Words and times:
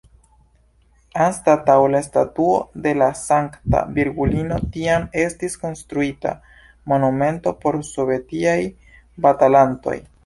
Anstataŭ 1.25 1.75
la 1.95 1.99
statuo 2.05 2.55
de 2.85 2.93
la 3.01 3.09
sankta 3.19 3.83
Virgulino 3.99 4.57
tiam 4.77 5.05
estis 5.25 5.57
konstruita 5.67 6.33
monumento 6.95 7.55
por 7.63 7.79
sovetiaj 7.93 8.59
batalantoj. 9.29 9.97